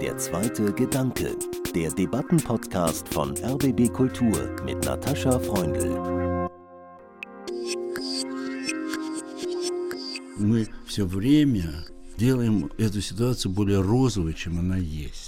[0.00, 1.30] Der zweite Gedanke,
[1.74, 6.48] der Debattenpodcast von RBB Kultur mit Natascha Freundl.
[10.38, 11.84] Мы все время
[12.16, 15.27] делаем эту ситуацию более розовой, чем она есть.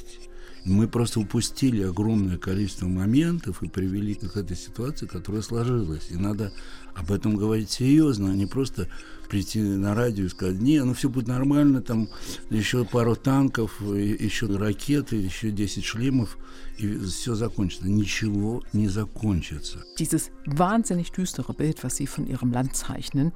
[0.63, 6.11] Мы просто упустили огромное количество моментов и привели к этой ситуации, которая сложилась.
[6.11, 6.51] И надо
[6.93, 8.87] об этом говорить серьезно, а не просто
[9.27, 12.09] прийти на радио и сказать, не, ну все будет нормально, там
[12.49, 16.37] еще пару танков, еще ракеты, еще 10 шлемов,
[16.77, 17.87] и все закончится.
[17.87, 19.79] Ничего не закончится.
[19.97, 23.31] Dieses wahnsinnig düstere Bild, was Sie von Ihrem Land zeichnen,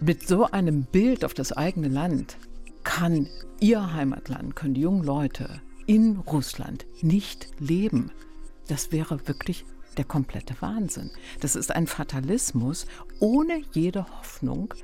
[0.00, 2.36] mit so einem Bild auf das eigene Land
[2.82, 3.26] kann
[3.60, 8.10] Ihr Heimatland, können die jungen Leute in Russland nicht leben.
[8.68, 9.64] Das wäre wirklich
[9.96, 11.10] der komplette Wahnsinn.
[11.40, 12.86] Das ist ein Fatalismus
[13.20, 14.74] ohne jede Hoffnung.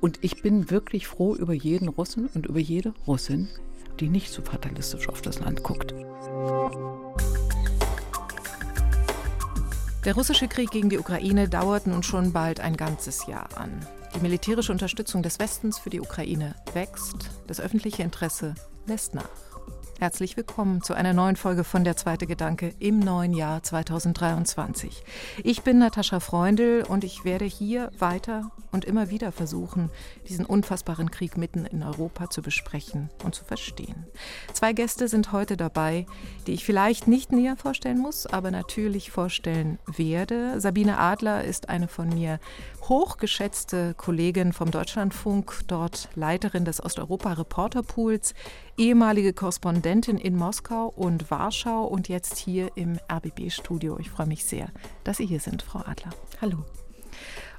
[0.00, 3.48] Und ich bin wirklich froh über jeden Russen und über jede Russin,
[4.00, 5.94] die nicht so fatalistisch auf das Land guckt.
[10.04, 13.84] Der russische Krieg gegen die Ukraine dauert nun schon bald ein ganzes Jahr an.
[14.14, 18.54] Die militärische Unterstützung des Westens für die Ukraine wächst, das öffentliche Interesse
[18.86, 19.47] lässt nach.
[20.00, 25.02] Herzlich willkommen zu einer neuen Folge von Der zweite Gedanke im neuen Jahr 2023.
[25.42, 29.90] Ich bin Natascha Freundl und ich werde hier weiter und immer wieder versuchen,
[30.28, 34.06] diesen unfassbaren Krieg mitten in Europa zu besprechen und zu verstehen.
[34.52, 36.06] Zwei Gäste sind heute dabei,
[36.46, 40.60] die ich vielleicht nicht näher vorstellen muss, aber natürlich vorstellen werde.
[40.60, 42.38] Sabine Adler ist eine von mir
[42.88, 48.34] hochgeschätzte Kollegin vom Deutschlandfunk, dort Leiterin des Osteuropa-Reporterpools,
[48.78, 53.98] ehemalige Korrespondentin in Moskau und Warschau und jetzt hier im RBB-Studio.
[53.98, 54.68] Ich freue mich sehr,
[55.04, 56.10] dass Sie hier sind, Frau Adler.
[56.40, 56.64] Hallo.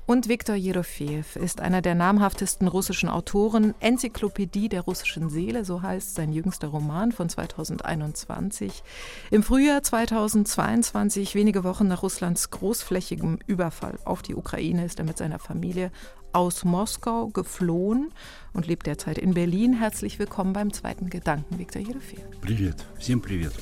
[0.10, 3.76] Und Viktor Jerofeev ist einer der namhaftesten russischen Autoren.
[3.80, 8.82] Enzyklopädie der russischen Seele, so heißt sein jüngster Roman von 2021.
[9.30, 15.20] Im Frühjahr 2022, wenige Wochen nach Russlands großflächigem Überfall auf die Ukraine, ist er mit
[15.20, 15.92] seiner Familie
[16.33, 18.13] aus Moskau geflohen
[18.53, 19.73] und lebt derzeit in Berlin.
[19.73, 22.41] Herzlich willkommen beim zweiten Gedanken, Viktor Jerofeev.
[22.41, 23.53] Привет, всем привет.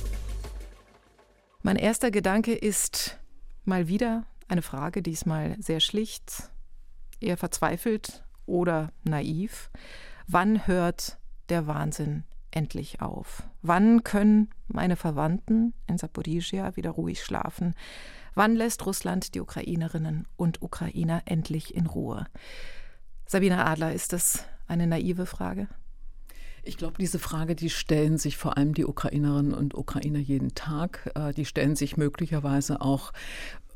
[1.61, 3.19] Mein erster Gedanke ist
[3.63, 6.49] mal wieder eine Frage diesmal sehr schlicht,
[7.19, 9.69] eher verzweifelt oder naiv.
[10.27, 11.17] Wann hört
[11.49, 13.43] der Wahnsinn endlich auf?
[13.61, 17.75] Wann können meine Verwandten in Saporizhia wieder ruhig schlafen?
[18.38, 22.28] Wann lässt Russland die Ukrainerinnen und Ukrainer endlich in Ruhe?
[23.26, 25.66] Sabine Adler, ist das eine naive Frage?
[26.62, 31.10] Ich glaube, diese Frage, die stellen sich vor allem die Ukrainerinnen und Ukrainer jeden Tag.
[31.16, 33.12] Äh, die stellen sich möglicherweise auch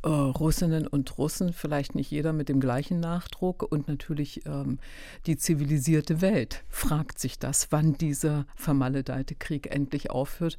[0.02, 4.78] äh, Russinnen und Russen, vielleicht nicht jeder mit dem gleichen Nachdruck und natürlich ähm,
[5.26, 10.56] die zivilisierte Welt fragt sich das, wann dieser vermaledeite Krieg endlich aufhört.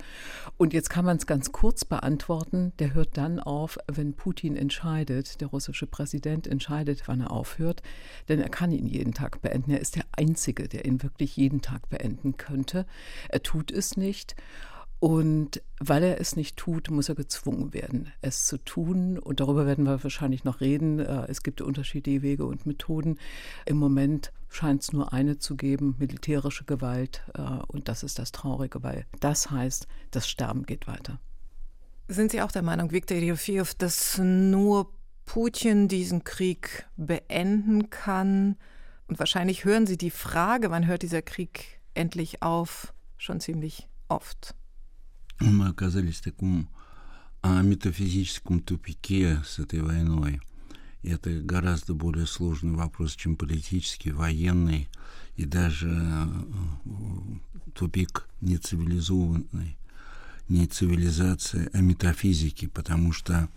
[0.57, 5.41] Und jetzt kann man es ganz kurz beantworten, der hört dann auf, wenn Putin entscheidet,
[5.41, 7.81] der russische Präsident entscheidet, wann er aufhört,
[8.29, 9.71] denn er kann ihn jeden Tag beenden.
[9.71, 12.85] Er ist der Einzige, der ihn wirklich jeden Tag beenden könnte.
[13.29, 14.35] Er tut es nicht.
[15.03, 19.19] Und weil er es nicht tut, muss er gezwungen werden, es zu tun.
[19.19, 20.99] Und darüber werden wir wahrscheinlich noch reden.
[20.99, 23.19] Äh, es gibt unterschiedliche Wege und Methoden.
[23.65, 27.21] Im Moment scheint es nur eine zu geben, militärische Gewalt.
[27.33, 31.19] Äh, und das ist das Traurige, weil das heißt, das Sterben geht weiter.
[32.07, 34.89] Sind Sie auch der Meinung, Viktor Jofiev, dass nur
[35.25, 38.55] Putin diesen Krieg beenden kann?
[39.09, 44.55] Und wahrscheinlich hören Sie die Frage, wann hört dieser Krieg endlich auf, schon ziemlich oft
[45.39, 46.69] мы оказались в таком
[47.41, 50.41] а, метафизическом тупике с этой войной.
[51.01, 54.87] И это гораздо более сложный вопрос, чем политический, военный
[55.35, 56.27] и даже э,
[57.73, 59.77] тупик не цивилизованный,
[60.47, 63.49] не цивилизации, а метафизики, потому что,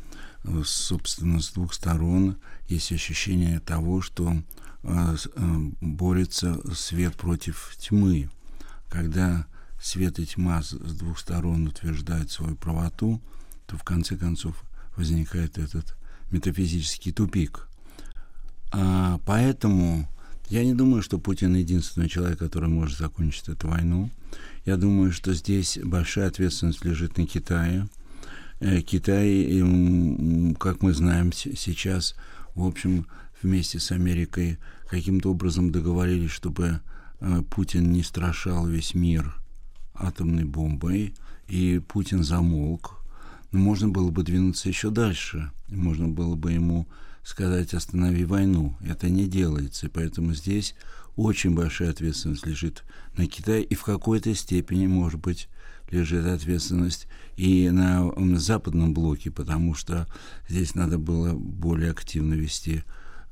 [0.45, 2.39] э, собственно, с двух сторон
[2.69, 4.43] есть ощущение того, что
[4.83, 5.17] э,
[5.81, 8.31] борется свет против тьмы.
[8.89, 9.47] Когда
[9.81, 13.21] свет и тьма с двух сторон утверждают свою правоту,
[13.67, 14.63] то в конце концов
[14.97, 15.97] возникает этот
[16.31, 17.69] метафизический тупик.
[18.73, 20.09] А поэтому
[20.49, 24.11] я не думаю, что Путин единственный человек, который может закончить эту войну.
[24.65, 27.89] Я думаю, что здесь большая ответственность лежит на Китае.
[28.61, 29.63] Э, Китай,
[30.59, 32.17] как мы знаем сейчас,
[32.55, 33.07] в общем,
[33.43, 34.59] вместе с Америкой
[34.89, 36.81] каким-то образом договорились, чтобы
[37.21, 39.35] э, Путин не страшал весь мир–
[39.99, 41.15] атомной бомбой,
[41.49, 43.03] и Путин замолк.
[43.53, 45.51] Но можно было бы двинуться еще дальше.
[45.69, 46.87] Можно было бы ему
[47.23, 48.77] сказать «останови войну».
[48.81, 50.75] Это не делается, и поэтому здесь
[51.17, 52.85] очень большая ответственность лежит
[53.17, 55.49] на Китае, и в какой-то степени, может быть,
[55.91, 57.07] лежит ответственность
[57.37, 60.07] и на западном блоке, потому что
[60.49, 62.83] здесь надо было более активно вести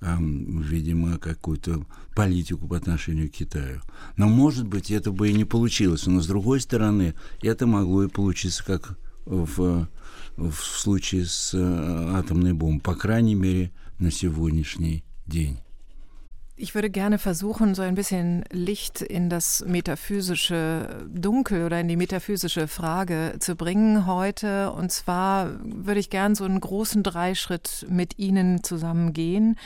[0.05, 3.81] видимо, какую-то политику по отношению к Китаю.
[4.17, 6.06] Но, может быть, это бы и не получилось.
[6.06, 9.89] Но, с другой стороны, это могло и получиться, как в,
[10.37, 15.64] в случае с э, атомной бомбой, по крайней мере, на сегодняшний день.
[16.56, 21.97] Ich würde gerne versuchen, so ein bisschen Licht in das metaphysische Dunkel oder in die
[21.97, 24.71] metaphysische Frage zu bringen heute.
[24.71, 29.59] Und zwar würde ich gerne so einen großen Dreischritt mit Ihnen zusammen gehen.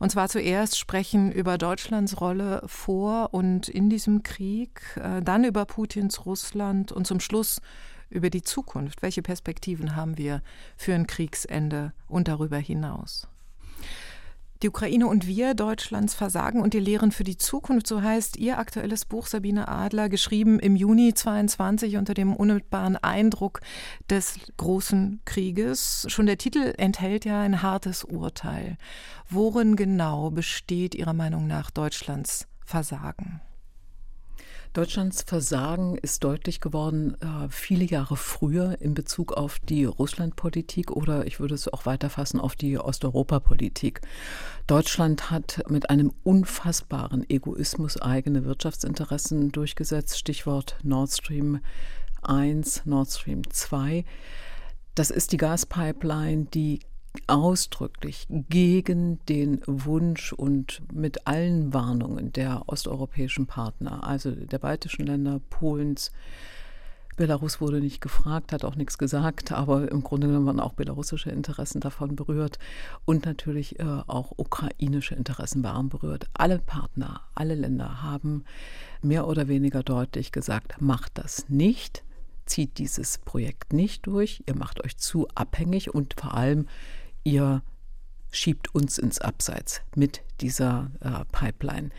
[0.00, 5.64] Und zwar zuerst sprechen über Deutschlands Rolle vor und in diesem Krieg, äh, dann über
[5.66, 7.60] Putins Russland und zum Schluss
[8.10, 9.02] über die Zukunft.
[9.02, 10.42] Welche Perspektiven haben wir
[10.76, 13.28] für ein Kriegsende und darüber hinaus?
[14.64, 18.56] Die Ukraine und wir, Deutschlands Versagen und die Lehren für die Zukunft, so heißt Ihr
[18.56, 23.60] aktuelles Buch Sabine Adler, geschrieben im Juni 22 unter dem unmittelbaren Eindruck
[24.08, 26.06] des großen Krieges.
[26.08, 28.78] Schon der Titel enthält ja ein hartes Urteil.
[29.28, 33.42] Worin genau besteht Ihrer Meinung nach Deutschlands Versagen?
[34.74, 41.28] Deutschlands Versagen ist deutlich geworden äh, viele Jahre früher in Bezug auf die Russlandpolitik oder
[41.28, 44.00] ich würde es auch weiterfassen auf die Osteuropapolitik.
[44.66, 50.18] Deutschland hat mit einem unfassbaren Egoismus eigene Wirtschaftsinteressen durchgesetzt.
[50.18, 51.60] Stichwort Nord Stream
[52.22, 54.04] 1, Nord Stream 2.
[54.96, 56.80] Das ist die Gaspipeline, die
[57.26, 65.40] ausdrücklich gegen den Wunsch und mit allen Warnungen der osteuropäischen Partner, also der baltischen Länder,
[65.50, 66.12] Polens,
[67.16, 71.30] Belarus wurde nicht gefragt, hat auch nichts gesagt, aber im Grunde genommen waren auch belarussische
[71.30, 72.58] Interessen davon berührt
[73.04, 76.26] und natürlich äh, auch ukrainische Interessen waren berührt.
[76.34, 78.44] Alle Partner, alle Länder haben
[79.00, 82.02] mehr oder weniger deutlich gesagt, macht das nicht,
[82.46, 86.66] zieht dieses Projekt nicht durch, ihr macht euch zu abhängig und vor allem
[87.24, 87.62] ihr
[88.30, 91.90] schiebt uns ins Abseits mit dieser äh, Pipeline.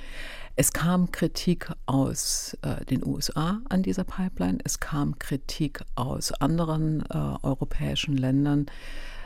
[0.55, 7.01] Es kam Kritik aus äh, den USA an dieser Pipeline, es kam Kritik aus anderen
[7.09, 8.67] äh, europäischen Ländern,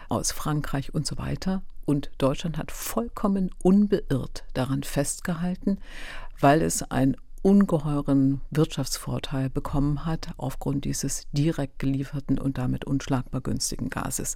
[0.07, 1.61] aus Frankreich und so weiter.
[1.85, 5.79] Und Deutschland hat vollkommen unbeirrt daran festgehalten,
[6.39, 13.89] weil es ein ungeheuren Wirtschaftsvorteil bekommen hat aufgrund dieses direkt gelieferten und damit unschlagbar günstigen
[13.89, 14.35] Gases.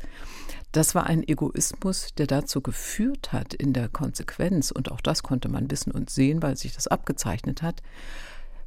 [0.72, 5.50] Das war ein Egoismus, der dazu geführt hat in der Konsequenz, und auch das konnte
[5.50, 7.82] man wissen und sehen, weil sich das abgezeichnet hat,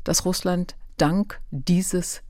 [0.04, 2.22] dass Russland dank dieses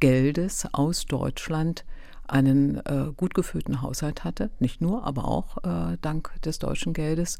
[0.00, 1.84] Geldes aus Deutschland
[2.26, 7.38] einen äh, gut gefüllten Haushalt hatte, nicht nur, aber auch äh, dank des deutschen Geldes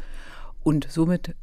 [0.62, 1.34] und somit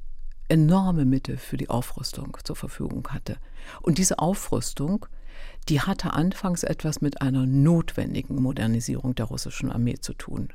[0.49, 3.37] enorme Mittel für die Aufrüstung zur Verfügung hatte.
[3.81, 5.05] Und diese Aufrüstung,
[5.69, 10.49] die hatte anfangs etwas mit einer notwendigen Modernisierung der russischen Armee zu tun.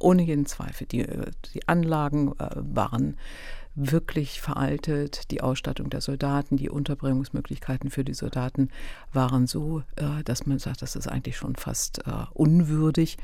[0.00, 0.86] Ohne jeden Zweifel.
[0.86, 1.06] Die,
[1.54, 3.16] die Anlagen äh, waren
[3.76, 5.30] wirklich veraltet.
[5.30, 8.68] Die Ausstattung der Soldaten, die Unterbringungsmöglichkeiten für die Soldaten
[9.12, 13.16] waren so, äh, dass man sagt, das ist eigentlich schon fast äh, unwürdig.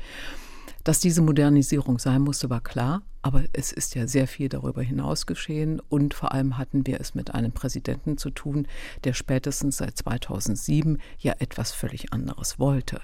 [0.83, 5.27] Dass diese Modernisierung sein musste, war klar, aber es ist ja sehr viel darüber hinaus
[5.27, 8.67] geschehen und vor allem hatten wir es mit einem Präsidenten zu tun,
[9.03, 12.99] der spätestens seit 2007 ja etwas völlig anderes wollte.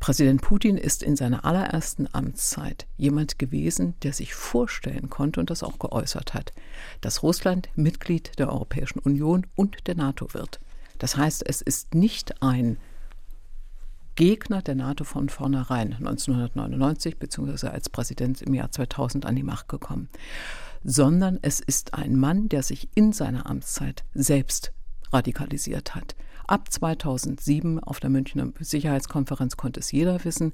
[0.00, 5.62] Präsident Putin ist in seiner allerersten Amtszeit jemand gewesen, der sich vorstellen konnte und das
[5.62, 6.52] auch geäußert hat,
[7.00, 10.58] dass Russland Mitglied der Europäischen Union und der NATO wird.
[10.98, 12.78] Das heißt, es ist nicht ein
[14.14, 17.68] Gegner der NATO von vornherein 1999 bzw.
[17.68, 20.08] als Präsident im Jahr 2000 an die Macht gekommen,
[20.84, 24.72] sondern es ist ein Mann, der sich in seiner Amtszeit selbst
[25.12, 26.14] radikalisiert hat.
[26.46, 30.52] Ab 2007 auf der Münchner Sicherheitskonferenz konnte es jeder wissen,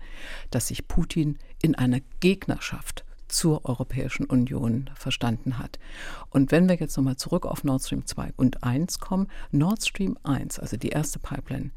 [0.51, 5.79] dass sich Putin in einer Gegnerschaft zur Europäischen Union verstanden hat.
[6.31, 10.17] Und wenn wir jetzt nochmal zurück auf Nord Stream 2 und 1 kommen, Nord Stream
[10.23, 11.71] 1, also die erste Pipeline,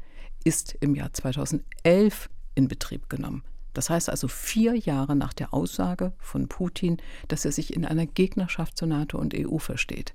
[0.44, 3.44] ist im Jahr 2011 in Betrieb genommen.
[3.74, 8.06] Das heißt also vier Jahre nach der Aussage von Putin, dass er sich in einer
[8.06, 10.12] Gegnerschaft zur NATO und EU versteht.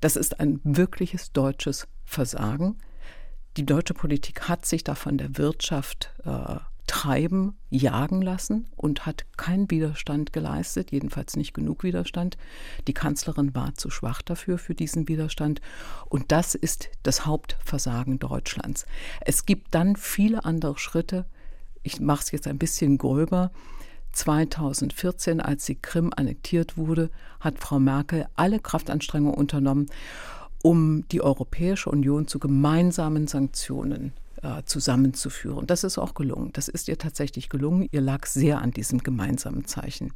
[0.00, 2.76] Das ist ein wirkliches deutsches Versagen.
[3.56, 6.56] Die deutsche Politik hat sich da von der Wirtschaft äh,
[6.92, 12.36] treiben, jagen lassen und hat keinen Widerstand geleistet, jedenfalls nicht genug Widerstand.
[12.86, 15.62] Die Kanzlerin war zu schwach dafür, für diesen Widerstand.
[16.10, 18.84] Und das ist das Hauptversagen Deutschlands.
[19.22, 21.24] Es gibt dann viele andere Schritte.
[21.82, 23.52] Ich mache es jetzt ein bisschen gröber.
[24.12, 29.86] 2014, als die Krim annektiert wurde, hat Frau Merkel alle Kraftanstrengungen unternommen,
[30.62, 35.66] um die Europäische Union zu gemeinsamen Sanktionen äh, zusammenzuführen.
[35.66, 36.50] Das ist auch gelungen.
[36.52, 37.88] Das ist ihr tatsächlich gelungen.
[37.90, 40.12] Ihr lag sehr an diesem gemeinsamen Zeichen.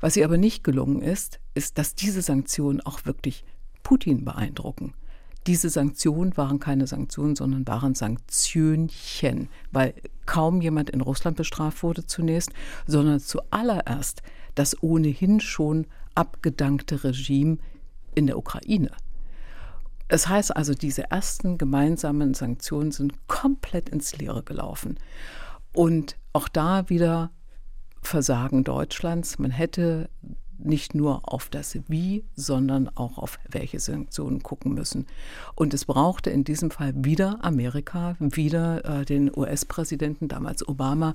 [0.00, 3.44] Was ihr aber nicht gelungen ist, ist, dass diese Sanktionen auch wirklich
[3.82, 4.94] Putin beeindrucken.
[5.46, 9.94] Diese Sanktionen waren keine Sanktionen, sondern waren Sanktionchen, weil
[10.26, 12.50] kaum jemand in Russland bestraft wurde zunächst,
[12.86, 14.22] sondern zuallererst
[14.54, 17.58] das ohnehin schon abgedankte Regime
[18.14, 18.90] in der Ukraine.
[20.12, 24.98] Es heißt also, diese ersten gemeinsamen Sanktionen sind komplett ins Leere gelaufen.
[25.72, 27.30] Und auch da wieder
[28.02, 29.38] Versagen Deutschlands.
[29.38, 30.10] Man hätte
[30.64, 35.06] nicht nur auf das Wie, sondern auch auf welche Sanktionen gucken müssen.
[35.54, 41.14] Und es brauchte in diesem Fall wieder Amerika, wieder äh, den US-Präsidenten, damals Obama,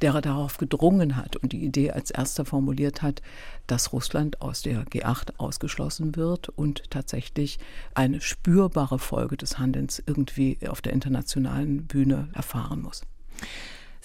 [0.00, 3.22] der darauf gedrungen hat und die Idee als erster formuliert hat,
[3.66, 7.58] dass Russland aus der G8 ausgeschlossen wird und tatsächlich
[7.94, 13.02] eine spürbare Folge des Handelns irgendwie auf der internationalen Bühne erfahren muss.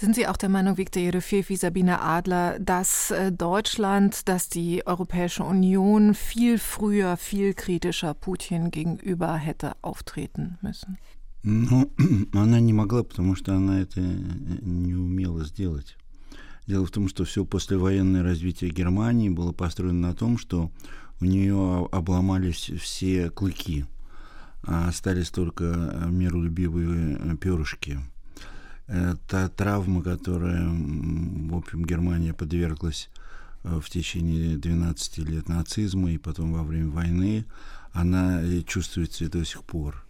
[0.02, 4.84] Sind Sie auch der Meinung, Viktor Jerofeev wie Sabine Adler, dass äh, Deutschland, dass die
[4.84, 10.98] Europäische Union viel früher, viel kritischer Putin gegenüber hätte auftreten müssen?
[11.44, 11.90] Ну,
[12.32, 15.96] она не могла, потому что она это не умела сделать.
[16.66, 20.70] Дело в том, что все послевоенное развитие Германии было построено на том, что
[21.20, 23.84] у нее обломались все клыки,
[24.64, 25.64] а остались только
[26.08, 28.12] миролюбивые перышки –
[29.27, 33.09] та травма, которая, в общем, Германия подверглась
[33.63, 37.45] э, в течение 12 лет нацизма и потом во время войны,
[37.91, 40.05] она чувствуется и до сих пор.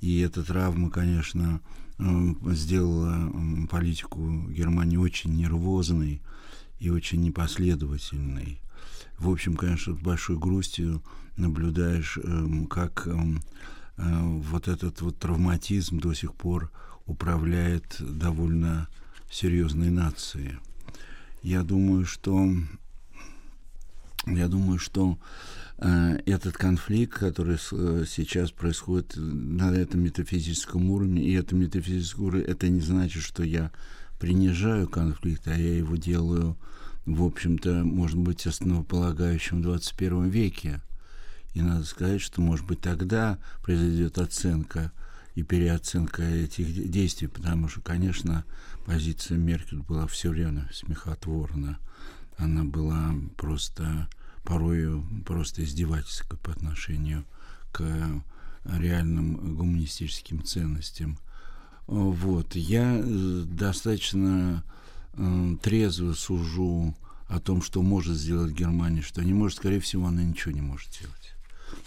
[0.00, 1.60] И эта травма, конечно,
[1.98, 4.20] сделала политику
[4.50, 6.22] Германии очень нервозной
[6.78, 8.60] и очень непоследовательной.
[9.18, 11.02] В общем, конечно, с большой грустью
[11.36, 13.42] наблюдаешь, эм, как эм,
[13.96, 16.70] э, вот этот вот травматизм до сих пор
[17.08, 18.86] управляет довольно
[19.30, 20.58] серьезной нацией.
[21.42, 22.48] Я думаю, что
[24.26, 25.18] я думаю, что
[25.78, 32.44] э, этот конфликт, который э, сейчас происходит на этом метафизическом уровне, и это метафизический уровень,
[32.44, 33.70] это не значит, что я
[34.18, 36.56] принижаю конфликт, а я его делаю,
[37.06, 40.80] в общем-то, может быть, основополагающим в 21 веке.
[41.54, 44.92] И надо сказать, что, может быть, тогда произойдет оценка
[45.38, 48.44] и переоценка этих действий, потому что, конечно,
[48.84, 51.78] позиция Меркель была все время смехотворна.
[52.36, 54.08] Она была просто
[54.42, 57.24] порой просто издевательской по отношению
[57.70, 57.84] к
[58.64, 61.20] реальным гуманистическим ценностям.
[61.86, 62.56] Вот.
[62.56, 64.64] Я э, достаточно
[65.12, 66.96] э, трезво сужу
[67.28, 70.92] о том, что может сделать Германия, что не может, скорее всего, она ничего не может
[70.92, 71.37] сделать.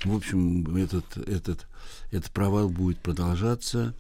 [0.04, 1.68] В общем, этот, этот,
[2.12, 3.96] этот провал будет продолжаться,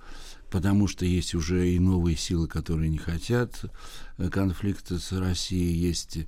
[0.50, 3.65] потому что есть уже и новые силы, которые не хотят
[4.17, 6.19] э, конфликта с Россией, есть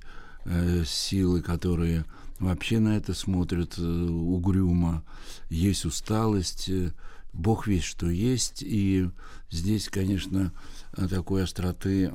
[0.44, 2.04] э, силы, которые
[2.38, 5.04] вообще на это смотрят э, угрюмо,
[5.50, 6.92] есть усталость, э,
[7.32, 9.10] Бог весь что есть, и
[9.50, 10.52] здесь, конечно,
[10.94, 12.10] такой остроты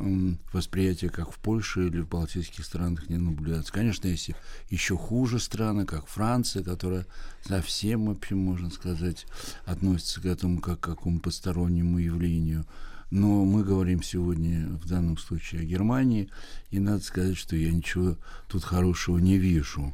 [0.54, 3.74] восприятия, как в Польше или в балтийских странах, не наблюдается.
[3.74, 4.32] Конечно, есть
[4.70, 7.06] еще хуже страны, как Франция, которая
[7.46, 9.26] совсем, в общем, можно сказать,
[9.66, 12.66] относится к этому как к какому постороннему явлению.
[13.12, 16.30] Но мы говорим сегодня в данном случае о Германии,
[16.70, 18.18] и надо сказать, что я ничего
[18.48, 19.94] тут хорошего не вижу.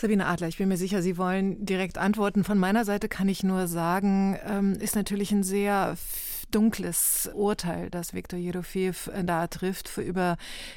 [0.00, 2.44] Sabine Adler, ich bin mir sicher, Sie wollen direkt antworten.
[2.44, 5.96] Von meiner Seite kann ich nur sagen, ähm, ist natürlich ein sehr
[6.50, 10.36] dunkles Urteil, das Viktor Jerofeev äh, da trifft über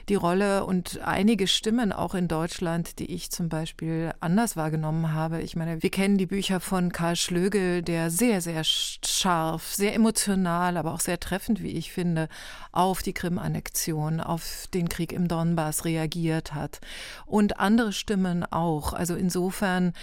[0.10, 5.42] die Rolle und einige Stimmen auch in Deutschland, die ich zum Beispiel anders wahrgenommen habe.
[5.42, 10.78] Ich meine, wir kennen die Bücher von Karl Schlögel, der sehr, sehr scharf, sehr emotional,
[10.78, 12.28] aber auch sehr treffend, wie ich finde,
[12.72, 16.82] auf die Krim-Annexion, auf den Krieg im Donbass reagiert hat.
[17.25, 18.94] Und andere Stimmen auch.
[18.94, 19.94] Also insofern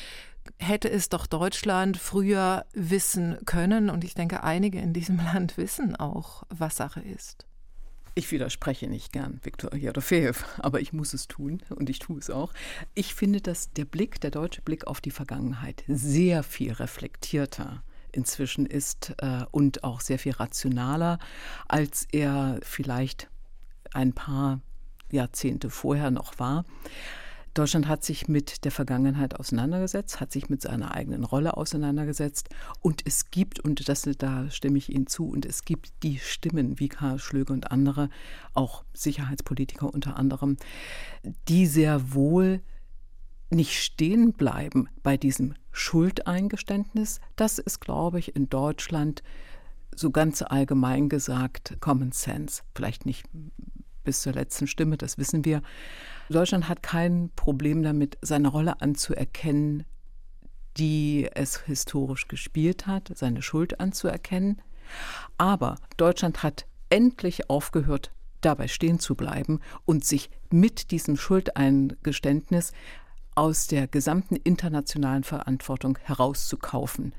[0.58, 3.90] hätte es doch Deutschland früher wissen können.
[3.90, 7.46] Und ich denke, einige in diesem Land wissen auch, was Sache ist.
[8.14, 12.30] Ich widerspreche nicht gern Viktor Jerofeev, aber ich muss es tun und ich tue es
[12.30, 12.52] auch.
[12.94, 18.66] Ich finde, dass der Blick, der deutsche Blick auf die Vergangenheit sehr viel reflektierter inzwischen
[18.66, 21.20] ist äh, und auch sehr viel rationaler,
[21.68, 23.28] als er vielleicht
[23.92, 24.60] ein paar
[25.10, 26.64] Jahrzehnte vorher noch war.
[27.58, 32.50] Deutschland hat sich mit der Vergangenheit auseinandergesetzt, hat sich mit seiner eigenen Rolle auseinandergesetzt
[32.80, 36.78] und es gibt, und das, da stimme ich Ihnen zu, und es gibt die Stimmen
[36.78, 38.10] wie Karl Schlöge und andere,
[38.54, 40.56] auch Sicherheitspolitiker unter anderem,
[41.48, 42.60] die sehr wohl
[43.50, 47.20] nicht stehen bleiben bei diesem Schuldeingeständnis.
[47.34, 49.22] Das ist, glaube ich, in Deutschland
[49.94, 52.62] so ganz allgemein gesagt Common Sense.
[52.74, 53.24] Vielleicht nicht
[54.04, 55.62] bis zur letzten Stimme, das wissen wir.
[56.28, 59.84] Deutschland hat kein Problem damit, seine Rolle anzuerkennen,
[60.76, 64.60] die es historisch gespielt hat, seine Schuld anzuerkennen.
[65.36, 72.72] Aber Deutschland hat endlich aufgehört, dabei stehen zu bleiben und sich mit diesem Schuldeingeständnis
[73.34, 77.12] aus der gesamten internationalen Verantwortung herauszukaufen.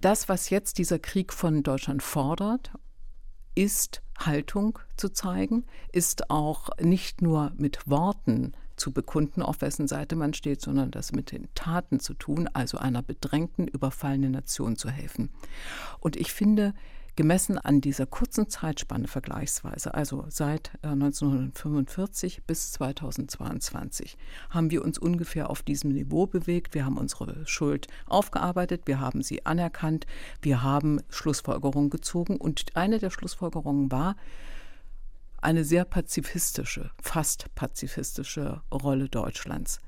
[0.00, 2.70] Das, was jetzt dieser Krieg von Deutschland fordert,
[3.54, 10.16] ist Haltung zu zeigen, ist auch nicht nur mit Worten zu bekunden, auf wessen Seite
[10.16, 14.88] man steht, sondern das mit den Taten zu tun, also einer bedrängten, überfallenen Nation zu
[14.88, 15.30] helfen.
[16.00, 16.74] Und ich finde,
[17.16, 24.16] Gemessen an dieser kurzen Zeitspanne vergleichsweise, also seit 1945 äh, bis 2022,
[24.50, 26.74] haben wir uns ungefähr auf diesem Niveau bewegt.
[26.74, 30.06] Wir haben unsere Schuld aufgearbeitet, wir haben sie anerkannt,
[30.42, 34.16] wir haben Schlussfolgerungen gezogen und eine der Schlussfolgerungen war,
[35.42, 39.80] eine sehr pazifistische, fast pazifistische Rolle Deutschlands.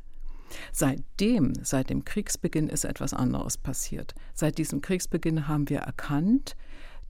[0.73, 4.15] Seitdem, seit dem Kriegsbeginn ist etwas anderes passiert.
[4.35, 6.57] Seit diesem Kriegsbeginn haben wir erkannt,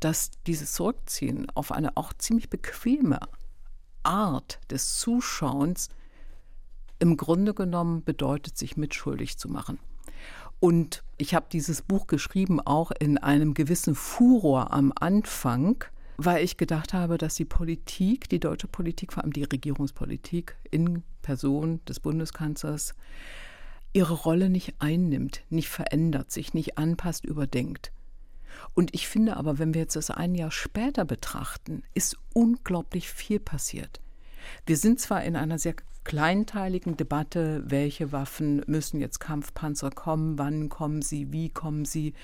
[0.05, 3.21] dass dieses Zurückziehen auf eine auch ziemlich bequeme
[4.03, 5.89] Art des Zuschauens
[6.99, 9.79] im Grunde genommen bedeutet, sich mitschuldig zu machen.
[10.61, 15.85] Und ich habe dieses Buch geschrieben auch in einem gewissen Furor am Anfang,
[16.17, 21.03] weil ich gedacht habe, dass die Politik, die deutsche Politik, vor allem die Regierungspolitik in
[21.23, 22.95] Person des Bundeskanzlers,
[23.93, 27.93] ihre Rolle nicht einnimmt, nicht verändert, sich nicht anpasst, überdenkt.
[28.75, 33.41] Und ich finde aber, wenn wir jetzt das ein Jahr später betrachten, ist unglaublich viel
[33.41, 34.01] passiert.
[34.67, 40.69] Wir sind zwar in einer sehr kleinteiligen Debatte, welche Waffen müssen jetzt Kampfpanzer kommen, wann
[40.69, 42.15] kommen sie, wie kommen sie,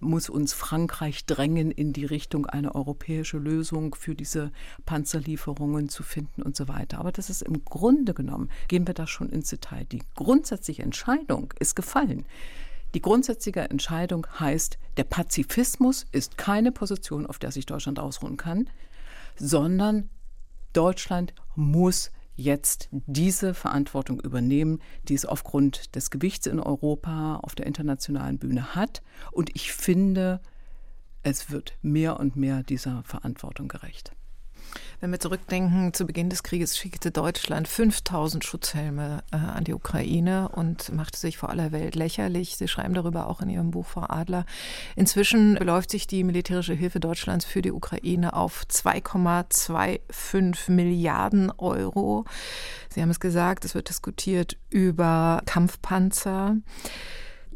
[0.00, 4.50] muss uns Frankreich drängen, in die Richtung eine europäische Lösung für diese
[4.86, 6.98] Panzerlieferungen zu finden und so weiter.
[6.98, 9.84] Aber das ist im Grunde genommen, gehen wir da schon ins Detail.
[9.84, 12.24] Die grundsätzliche Entscheidung ist gefallen.
[12.94, 18.70] Die grundsätzliche Entscheidung heißt, der Pazifismus ist keine Position, auf der sich Deutschland ausruhen kann,
[19.36, 20.08] sondern
[20.72, 27.66] Deutschland muss jetzt diese Verantwortung übernehmen, die es aufgrund des Gewichts in Europa auf der
[27.66, 29.02] internationalen Bühne hat.
[29.32, 30.40] Und ich finde,
[31.22, 34.12] es wird mehr und mehr dieser Verantwortung gerecht.
[35.00, 40.48] Wenn wir zurückdenken, zu Beginn des Krieges schickte Deutschland 5000 Schutzhelme äh, an die Ukraine
[40.48, 42.56] und machte sich vor aller Welt lächerlich.
[42.56, 44.44] Sie schreiben darüber auch in Ihrem Buch Frau Adler.
[44.96, 52.24] Inzwischen beläuft sich die militärische Hilfe Deutschlands für die Ukraine auf 2,25 Milliarden Euro.
[52.88, 56.56] Sie haben es gesagt, es wird diskutiert über Kampfpanzer.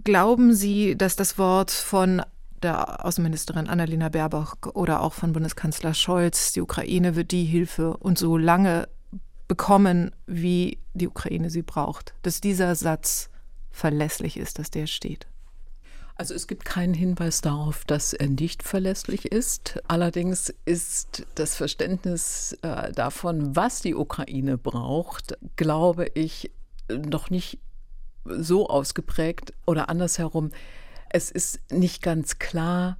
[0.04, 2.22] Glauben Sie, dass das Wort von
[2.62, 8.18] der Außenministerin Annalena Baerbock oder auch von Bundeskanzler Scholz, die Ukraine wird die Hilfe und
[8.18, 8.88] so lange
[9.48, 12.14] bekommen, wie die Ukraine sie braucht.
[12.22, 13.30] Dass dieser Satz
[13.70, 15.26] verlässlich ist, dass der steht.
[16.14, 19.82] Also es gibt keinen Hinweis darauf, dass er nicht verlässlich ist.
[19.88, 26.50] Allerdings ist das Verständnis äh, davon, was die Ukraine braucht, glaube ich,
[26.88, 27.58] noch nicht
[28.24, 30.50] so ausgeprägt oder andersherum.
[31.14, 32.96] Es ist nicht ganz klar,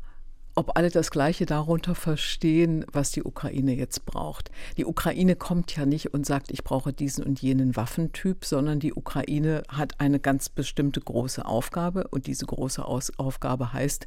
[0.54, 4.50] ob alle das Gleiche darunter verstehen, was die Ukraine jetzt braucht.
[4.76, 8.92] Die Ukraine kommt ja nicht und sagt, ich brauche diesen und jenen Waffentyp, sondern die
[8.92, 14.06] Ukraine hat eine ganz bestimmte große Aufgabe und diese große Aus Aufgabe heißt,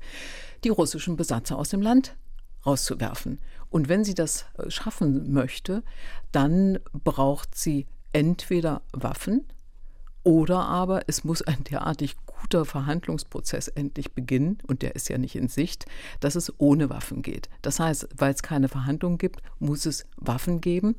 [0.64, 2.16] die russischen Besatzer aus dem Land
[2.64, 3.40] rauszuwerfen.
[3.70, 5.84] Und wenn sie das äh, schaffen möchte,
[6.32, 9.46] dann braucht sie entweder Waffen
[10.26, 15.36] oder aber es muss ein derartig guter Verhandlungsprozess endlich beginnen, und der ist ja nicht
[15.36, 15.86] in Sicht,
[16.20, 17.48] dass es ohne Waffen geht.
[17.62, 20.96] Das heißt, weil es keine Verhandlungen gibt, muss es Waffen geben.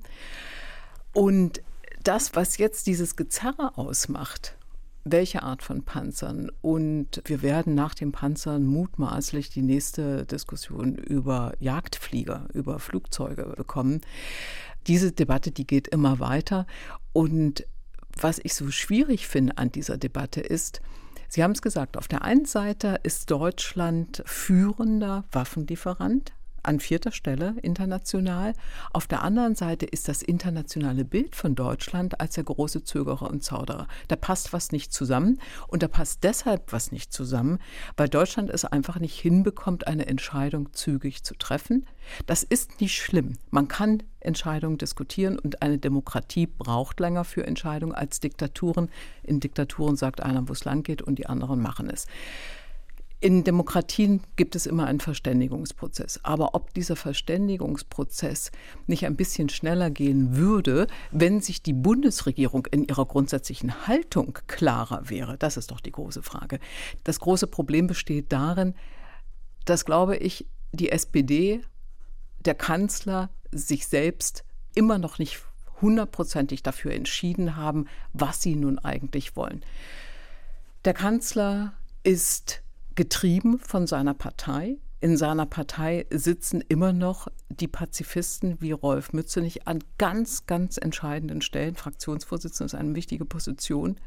[1.12, 1.60] Und
[2.04, 4.56] das, was jetzt dieses Gezerre ausmacht,
[5.02, 6.50] welche Art von Panzern.
[6.62, 14.00] Und wir werden nach den Panzern mutmaßlich die nächste Diskussion über Jagdflieger, über Flugzeuge bekommen.
[14.86, 16.66] Diese Debatte, die geht immer weiter.
[17.12, 17.66] Und
[18.20, 20.80] was ich so schwierig finde an dieser Debatte ist,
[21.28, 26.32] Sie haben es gesagt, auf der einen Seite ist Deutschland führender Waffenlieferant,
[26.66, 28.54] an vierter Stelle international.
[28.92, 33.42] Auf der anderen Seite ist das internationale Bild von Deutschland als der große Zögerer und
[33.42, 33.88] Zauderer.
[34.08, 37.58] Da passt was nicht zusammen und da passt deshalb was nicht zusammen,
[37.96, 41.86] weil Deutschland es einfach nicht hinbekommt, eine Entscheidung zügig zu treffen.
[42.26, 43.38] Das ist nicht schlimm.
[43.50, 48.90] Man kann Entscheidungen diskutieren und eine Demokratie braucht länger für Entscheidungen als Diktaturen.
[49.22, 52.06] In Diktaturen sagt einer, wo es lang geht und die anderen machen es.
[53.18, 56.20] In Demokratien gibt es immer einen Verständigungsprozess.
[56.22, 58.50] Aber ob dieser Verständigungsprozess
[58.86, 65.08] nicht ein bisschen schneller gehen würde, wenn sich die Bundesregierung in ihrer grundsätzlichen Haltung klarer
[65.08, 66.58] wäre, das ist doch die große Frage.
[67.04, 68.74] Das große Problem besteht darin,
[69.64, 71.62] dass, glaube ich, die SPD,
[72.44, 75.42] der Kanzler sich selbst immer noch nicht
[75.80, 79.64] hundertprozentig dafür entschieden haben, was sie nun eigentlich wollen.
[80.84, 82.62] Der Kanzler ist
[82.96, 84.78] getrieben von seiner Partei.
[85.00, 91.42] In seiner Partei sitzen immer noch die Pazifisten wie Rolf Mützenich an ganz, ganz entscheidenden
[91.42, 91.76] Stellen.
[91.76, 94.00] Fraktionsvorsitzender ist eine wichtige Position.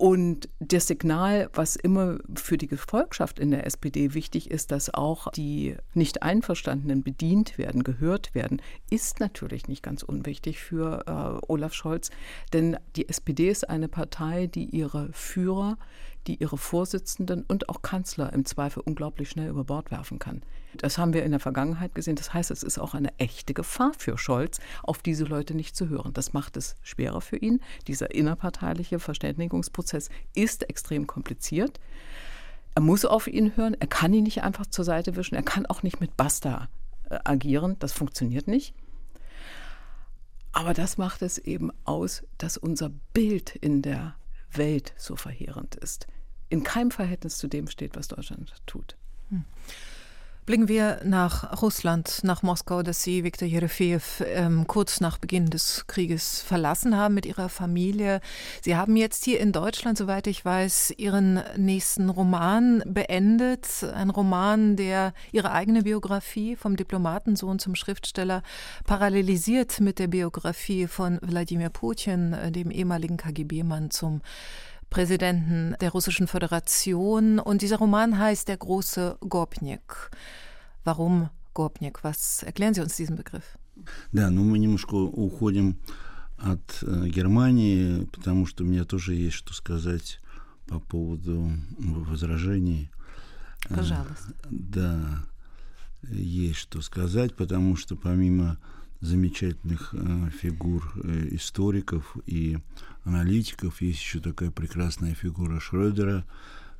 [0.00, 5.30] Und das Signal, was immer für die Gefolgschaft in der SPD wichtig ist, dass auch
[5.32, 12.08] die Nicht-Einverstandenen bedient werden, gehört werden, ist natürlich nicht ganz unwichtig für äh, Olaf Scholz.
[12.54, 15.76] Denn die SPD ist eine Partei, die ihre Führer,
[16.26, 20.42] die ihre Vorsitzenden und auch Kanzler im Zweifel unglaublich schnell über Bord werfen kann.
[20.76, 22.16] Das haben wir in der Vergangenheit gesehen.
[22.16, 25.88] Das heißt, es ist auch eine echte Gefahr für Scholz, auf diese Leute nicht zu
[25.88, 26.12] hören.
[26.12, 27.60] Das macht es schwerer für ihn.
[27.86, 31.80] Dieser innerparteiliche Verständigungsprozess ist extrem kompliziert.
[32.74, 33.76] Er muss auf ihn hören.
[33.80, 35.34] Er kann ihn nicht einfach zur Seite wischen.
[35.34, 36.68] Er kann auch nicht mit Basta
[37.08, 37.76] äh, agieren.
[37.80, 38.74] Das funktioniert nicht.
[40.52, 44.14] Aber das macht es eben aus, dass unser Bild in der
[44.52, 46.06] Welt so verheerend ist.
[46.48, 48.96] In keinem Verhältnis zu dem steht, was Deutschland tut.
[49.28, 49.44] Hm.
[50.50, 55.84] Blicken wir nach Russland, nach Moskau, das Sie, Viktor Jerefejew, ähm, kurz nach Beginn des
[55.86, 58.20] Krieges verlassen haben mit Ihrer Familie.
[58.60, 63.84] Sie haben jetzt hier in Deutschland, soweit ich weiß, Ihren nächsten Roman beendet.
[63.94, 68.42] Ein Roman, der Ihre eigene Biografie vom Diplomatensohn zum Schriftsteller
[68.86, 74.20] parallelisiert mit der Biografie von Wladimir Putin, äh, dem ehemaligen KGB-Mann zum
[74.90, 77.38] Präsidenten der Russischen Föderation.
[77.38, 80.10] Und dieser Roman heißt Der große Gopnik.
[80.84, 82.02] Warum Gopnik?
[82.04, 83.56] Was erklären Sie uns diesen Begriff?
[84.12, 85.78] Да, ну мы немножко уходим
[86.36, 90.20] от э, Германии, потому что у меня тоже есть что сказать
[90.66, 92.90] по поводу возражений.
[93.68, 94.32] Пожалуйста.
[94.42, 95.24] Э, да,
[96.02, 98.58] есть что сказать, потому что помимо
[99.00, 102.58] замечательных э, фигур э, историков и
[103.04, 103.80] аналитиков.
[103.80, 106.26] Есть еще такая прекрасная фигура Шрёдера,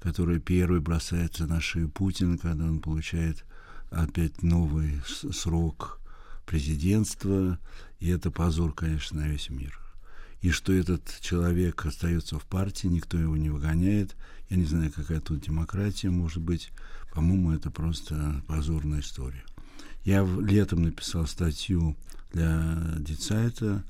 [0.01, 3.45] который первый бросается на шею Путина, когда он получает
[3.91, 6.01] опять новый срок
[6.47, 7.59] президентства.
[7.99, 9.79] И это позор, конечно, на весь мир.
[10.43, 14.17] И что этот человек остается в партии, никто его не выгоняет.
[14.49, 16.73] Я не знаю, какая тут демократия может быть.
[17.13, 19.45] По-моему, это просто позорная история.
[20.05, 21.95] Я летом написал статью
[22.33, 23.85] для Дицайта,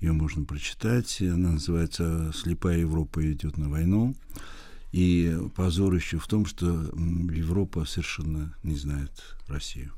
[0.00, 4.14] ее можно прочитать, она называется «Слепая Европа идет на войну».
[4.92, 9.10] И позор еще в том, что Европа совершенно не знает
[9.46, 9.92] Россию.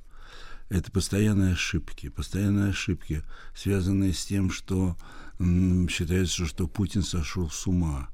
[0.71, 3.23] Это постоянные ошибки, постоянные ошибки,
[3.55, 4.97] связанные с тем, что
[5.39, 8.09] считается, что Путин сошел с ума,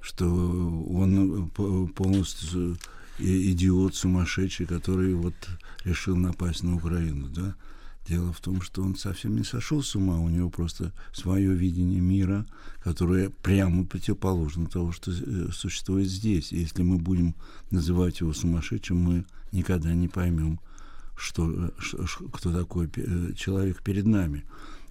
[0.00, 2.76] что он полностью
[3.18, 5.34] идиот сумасшедший, который вот
[5.84, 7.56] решил напасть на Украину, да.
[8.08, 12.00] Дело в том, что он совсем не сошел с ума, у него просто свое видение
[12.00, 12.46] мира,
[12.82, 16.52] которое прямо противоположно того, что э, существует здесь.
[16.52, 17.34] И если мы будем
[17.70, 20.58] называть его сумасшедшим, мы никогда не поймем,
[21.16, 24.44] что, что, кто такой э, человек перед нами.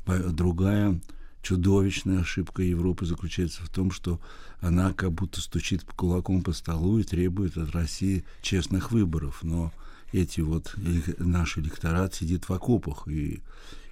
[0.06, 1.00] Другая
[1.41, 4.19] чудовищная ошибка Европы заключается в том, что
[4.60, 9.39] она как будто стучит кулаком по столу и требует от России честных выборов.
[9.43, 9.74] Но
[10.12, 10.76] эти вот
[11.17, 13.41] наш электорат сидит в окопах и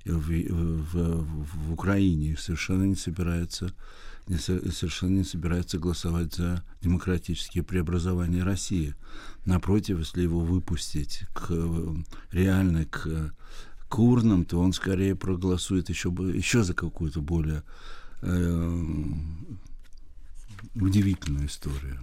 [0.05, 3.73] в, в, в, Украине совершенно не собирается
[4.37, 8.93] совершенно не собирается голосовать за демократические преобразования России.
[9.45, 11.51] Напротив, если его выпустить к,
[12.31, 13.33] реально к,
[13.87, 17.63] к урнам, то он скорее проголосует еще, еще за какую-то более
[18.21, 18.83] э,
[20.75, 21.99] удивительную историю.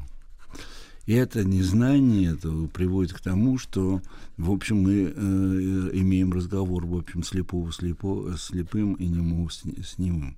[1.06, 4.02] И это незнание этого приводит к тому, что,
[4.36, 9.98] в общем, мы э, имеем разговор, в общем, слепого слепо, слепым и немого с, с
[9.98, 10.36] немым.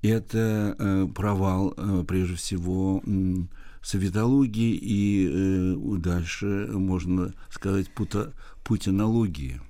[0.00, 3.34] Это э, провал, э, прежде всего, э,
[3.82, 8.32] советологии и э, дальше можно сказать пута,
[8.64, 9.60] путинологии.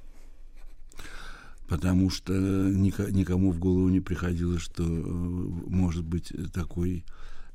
[1.66, 7.04] Потому что никому в голову не приходило, что э, может быть такой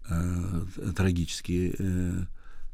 [0.10, 2.26] э, трагический, э,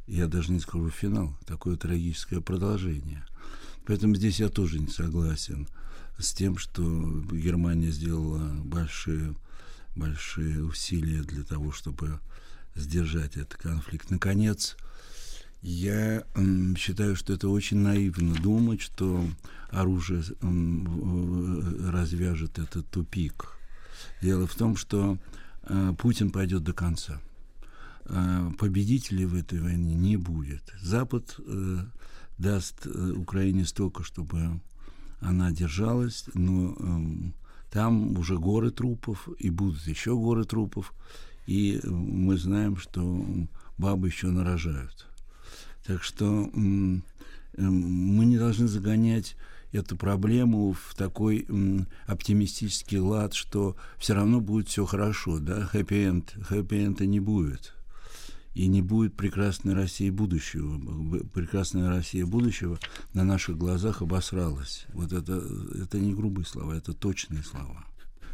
[0.08, 3.26] я даже не скажу финал, такое трагическое продолжение.
[3.86, 5.68] Поэтому здесь я тоже не согласен
[6.18, 6.84] с тем, что
[7.32, 9.36] Германия сделала большие,
[9.96, 12.20] большие усилия для того, чтобы
[12.76, 14.10] сдержать этот конфликт.
[14.10, 14.76] Наконец,
[15.62, 16.24] я
[16.78, 19.28] считаю, что это очень наивно думать, что
[19.70, 20.24] оружие
[21.92, 23.58] развяжет этот тупик.
[24.22, 25.18] Дело в том, что
[25.64, 27.20] э, Путин пойдет до конца.
[28.08, 30.74] Э, победителей в этой войне не будет.
[30.82, 31.80] Запад э,
[32.38, 34.60] даст Украине столько, чтобы
[35.22, 36.78] она держалась, но
[37.72, 40.94] там уже горы трупов, и будут еще горы трупов,
[41.48, 43.26] и мы знаем, что
[43.78, 45.08] бабы еще нарожают.
[45.86, 49.36] Так что мы не должны загонять
[49.72, 51.48] эту проблему в такой
[52.08, 57.74] оптимистический лад, что все равно будет все хорошо, да, хэппи-энд, хэппи-энда не будет.
[58.56, 60.80] И не будет прекрасной России будущего.
[61.34, 62.80] Прекрасная Россия будущего
[63.14, 64.86] на наших глазах обосралась.
[64.94, 65.44] Вот это,
[65.82, 67.86] это не грубые слова, это точные слова.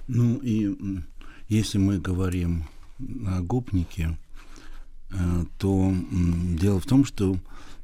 [0.07, 1.03] Ну и
[1.49, 2.67] если мы говорим
[3.27, 4.17] о гопнике,
[5.09, 5.93] э, то
[6.55, 7.37] дело в том, что,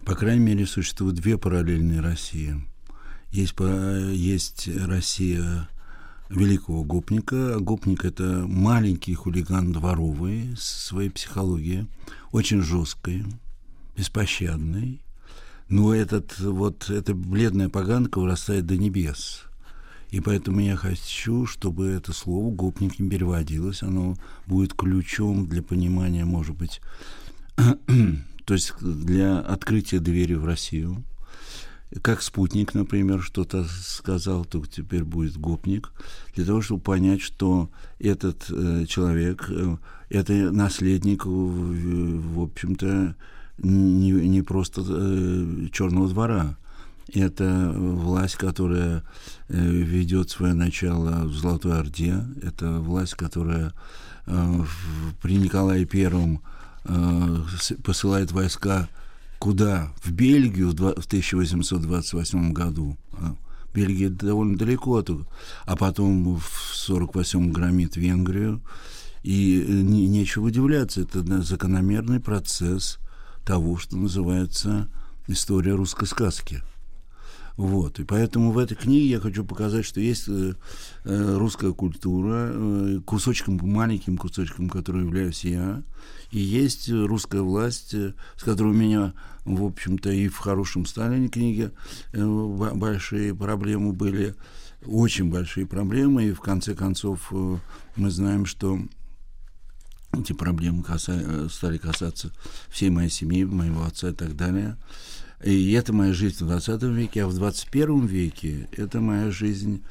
[0.06, 2.56] по крайней мере, существуют две параллельные России–
[3.32, 3.56] есть,
[4.14, 5.70] есть Россия
[6.30, 7.60] великого гопника.
[7.60, 11.88] Гопник– это маленький хулиган дворовый с своей психологией,
[12.32, 13.26] очень жесткой,
[13.96, 15.02] беспощадной.
[15.70, 19.44] Но этот, вот, эта бледная поганка вырастает до небес.
[20.10, 23.84] И поэтому я хочу, чтобы это слово «гопник» не переводилось.
[23.84, 26.80] Оно будет ключом для понимания, может быть,
[27.58, 31.04] то есть для открытия двери в Россию–
[32.02, 35.92] как спутник, например, что-то сказал, то теперь будет гопник,
[36.36, 37.70] для того, чтобы понять, что
[38.00, 39.78] этот э, человек, э,
[40.10, 43.16] это наследник, в, в общем-то,
[43.60, 46.58] не, не просто э, черного двора.
[47.14, 49.04] Это власть, которая
[49.48, 52.22] э, ведет свое начало в Золотой Орде.
[52.44, 53.74] Это власть, которая
[54.26, 56.42] э, в, при Николае Первом
[56.84, 57.38] э,
[57.82, 58.90] посылает войска
[59.40, 59.94] Куда?
[60.02, 62.98] В Бельгию в 1828 году.
[63.14, 63.36] А,
[63.74, 65.10] Бельгия довольно далеко от...
[65.66, 68.62] А потом в 48-м громит Венгрию.
[69.24, 73.00] И э, не, нечего удивляться, это закономерный процесс
[73.46, 74.90] того, что называется
[75.28, 76.64] история русской сказки.
[77.58, 78.00] Вот.
[78.00, 80.54] И поэтому в этой книге я хочу показать, что есть э,
[81.06, 85.82] э русская культура, э, кусочком, маленьким кусочком, который являюсь я,
[86.32, 89.14] и есть русская власть, э, с которой у меня,
[89.46, 91.72] в общем-то, и в хорошем Сталине книге
[92.14, 92.24] э,
[92.76, 94.36] большие проблемы были,
[94.86, 97.58] очень большие проблемы, и в конце концов э,
[97.96, 98.80] мы знаем, что
[100.14, 101.50] эти проблемы каса...
[101.50, 102.32] стали касаться
[102.70, 104.78] всей моей семьи, моего отца и так далее.
[105.44, 109.84] И это моя жизнь в 20 веке, а в 21 веке это моя жизнь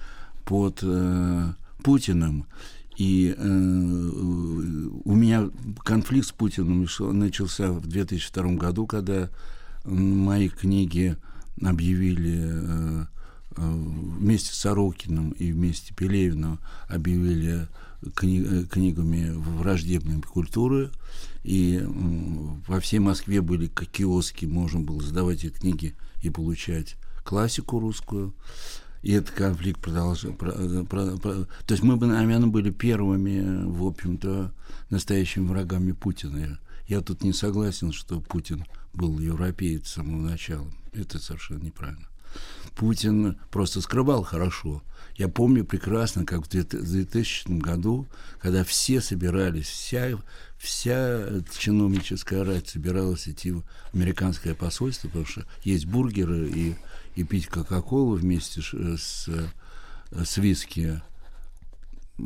[0.44, 1.52] под э,
[1.84, 2.46] Путиным.
[2.96, 5.50] И э, у меня
[5.84, 6.86] конфликт с Путиным
[7.18, 9.28] начался в 2002 году, когда
[9.84, 11.16] мои книги
[11.62, 13.04] объявили э,
[13.56, 13.70] э,
[14.18, 17.68] вместе с Сорокиным и вместе Пелевиным объявили
[18.14, 20.90] кни книгами враждебной культуры.
[21.44, 28.34] И во всей Москве были киоски, можно было сдавать эти книги и получать классику русскую.
[29.02, 30.32] И этот конфликт продолжал.
[30.32, 30.52] Про,
[30.84, 34.52] про, про, то есть мы бы, наверное, были первыми, в общем-то,
[34.90, 36.58] настоящими врагами Путина.
[36.88, 40.66] Я тут не согласен, что Путин был европеец с самого начала.
[40.92, 42.08] Это совершенно неправильно.
[42.74, 44.82] Путин просто скрывал хорошо.
[45.16, 48.06] Я помню прекрасно, как в 2000 году,
[48.40, 50.18] когда все собирались, вся,
[50.58, 51.26] вся
[51.58, 53.62] чиновническая рать собиралась идти в
[53.94, 56.76] американское посольство, потому что есть бургеры и
[57.16, 58.74] и пить Кока-Колу вместе с,
[60.12, 61.00] с, виски.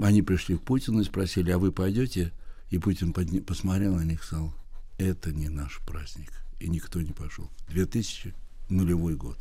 [0.03, 2.33] Они пришли к Путину и спросили, а вы пойдете?
[2.71, 3.41] И Путин подня...
[3.41, 4.53] посмотрел на них и сказал,
[4.99, 6.33] это не наш праздник.
[6.59, 7.49] И никто не пошел.
[7.69, 8.35] 2000
[8.69, 9.39] нулевой год.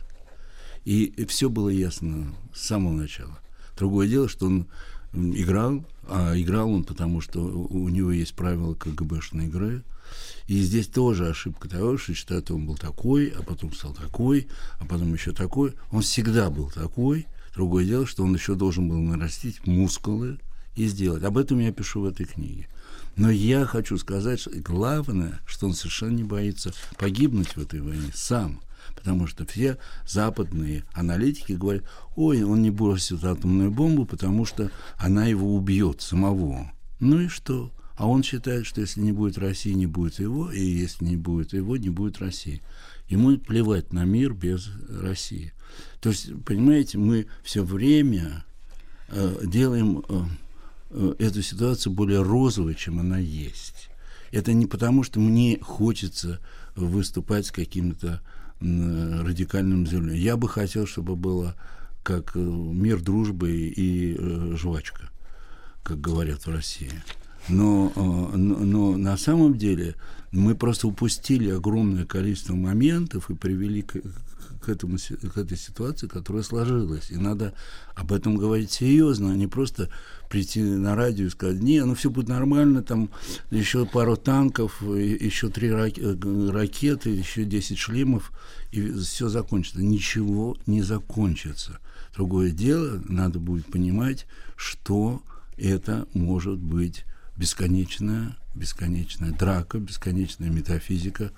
[0.86, 3.40] И, все было ясно с самого начала.
[3.78, 4.68] Другое дело, что он
[5.14, 9.84] играл, а играл он потому, что у него есть правила КГБшной игры–
[10.48, 14.48] и здесь тоже ошибка того, что считают, он был такой, а потом стал такой,
[14.80, 15.74] а потом еще такой.
[15.92, 17.28] Он всегда был такой.
[17.54, 20.40] Другое дело, что он еще должен был нарастить мускулы
[20.76, 21.24] и сделать.
[21.24, 22.68] Об этом я пишу в этой книге.
[23.16, 28.12] Но я хочу сказать, что главное, что он совершенно не боится погибнуть в этой войне
[28.14, 28.62] сам.
[29.00, 31.86] Потому что все западные аналитики говорят,
[32.18, 36.72] ой, он не бросит атомную бомбу, потому что она его убьет самого.
[37.00, 37.72] Ну и что?
[37.96, 41.54] А он считает, что если не будет России, не будет его, и если не будет
[41.54, 42.62] его, не будет России.
[43.08, 45.54] Ему плевать на мир без России.
[46.02, 48.44] То есть, понимаете, мы все время
[49.08, 50.24] э, делаем э,
[50.90, 53.90] э, эту ситуацию более розовой, чем она есть.
[54.32, 56.42] Это не потому, что мне хочется
[56.76, 60.22] выступать с каким-то э, радикальным заявлением.
[60.22, 61.56] Я бы хотел, чтобы было
[62.04, 65.10] как э, мир, дружбы и э, жвачка,
[65.84, 66.92] как говорят в России.
[67.48, 69.96] Но, э, но, но на самом деле
[70.32, 73.98] мы просто упустили огромное количество моментов и привели к,
[74.70, 77.10] к, этому, к этой ситуации, которая сложилась.
[77.10, 77.54] И надо
[77.96, 79.90] об этом говорить серьезно, а не просто
[80.30, 83.10] прийти на радио и сказать, не, ну все будет нормально, там
[83.50, 88.32] еще пару танков, еще три э, ракеты, еще 10 шлемов,
[88.72, 89.82] и все закончится.
[89.82, 91.80] Ничего не закончится.
[92.16, 95.24] Другое дело, надо будет понимать, что
[95.58, 97.06] это может быть
[97.38, 101.32] бесконечная, бесконечная драка, бесконечная метафизика,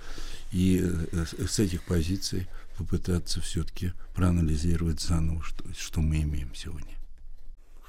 [0.51, 2.47] и э, с этих позиций
[2.80, 6.96] попытаться все-таки проанализировать заново, что, что мы имеем сегодня.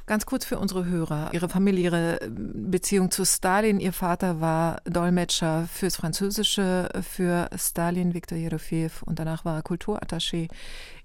[0.08, 1.32] Ganz kurz für unsere Hörer.
[1.34, 3.82] Ihre familiäre Beziehung zu Stalin.
[3.82, 10.48] Ihr Vater war Dolmetscher fürs Französische für Stalin, Viktor Jerofeev, und danach war er Kulturattaché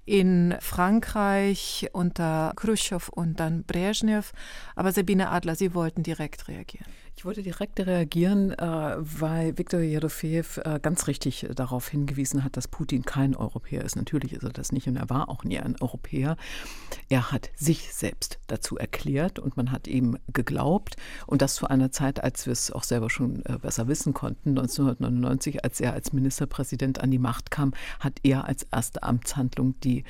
[0.05, 4.33] in Frankreich unter Khrushchev und dann Brezhnev.
[4.77, 6.87] Aber Sabine Adler, Sie wollten direkt reagieren.
[7.18, 12.68] Ich wollte direkt reagieren, äh, weil Viktor Jerofeev äh, ganz richtig darauf hingewiesen hat, dass
[12.68, 13.96] Putin kein Europäer ist.
[13.96, 16.38] Natürlich ist er das nicht und er war auch nie ein Europäer.
[17.10, 21.92] Er hat sich selbst dazu erklärt und man hat ihm geglaubt und das zu einer
[21.92, 24.50] Zeit, als wir es auch selber schon äh, besser wissen konnten.
[24.50, 30.04] 1999, als er als Ministerpräsident an die Macht kam, hat er als erste Amtshandlung die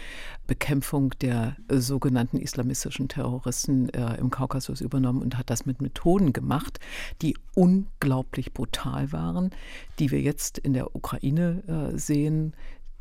[0.48, 6.80] Bekämpfung der sogenannten islamistischen Terroristen im Kaukasus übernommen und hat das mit Methoden gemacht,
[7.22, 9.52] die unglaublich brutal waren,
[10.00, 12.54] die wir jetzt in der Ukraine äh, sehen,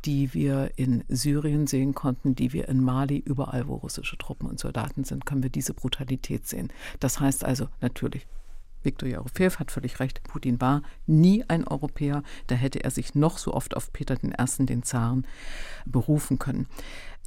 [0.05, 4.59] die wir in Syrien sehen konnten, die wir in Mali, überall wo russische Truppen und
[4.59, 6.71] Soldaten sind, können wir diese Brutalität sehen.
[6.99, 8.27] Das heißt also natürlich,
[8.83, 13.37] Viktor Jarofeev hat völlig recht, Putin war nie ein Europäer, da hätte er sich noch
[13.37, 15.25] so oft auf Peter I., den Zaren,
[15.85, 16.67] berufen können.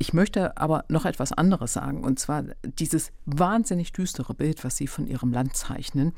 [0.02, 4.86] Ich möchte aber noch etwas anderes sagen, und zwar dieses wahnsinnig düstere Bild, was Sie
[4.86, 6.14] von Ihrem Land zeichnen.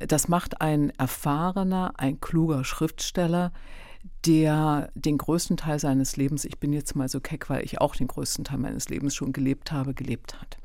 [0.00, 3.52] Das macht ein erfahrener, ein kluger Schriftsteller,
[4.26, 7.94] der den größten Teil seines Lebens, ich bin jetzt mal so keck, weil ich auch
[7.94, 10.58] den größten Teil meines Lebens schon gelebt habe, gelebt hat.